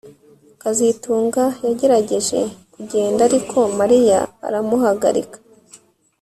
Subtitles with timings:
[0.61, 2.39] kazitunga yagerageje
[2.73, 5.37] kugenda ariko Mariya aramuhagarika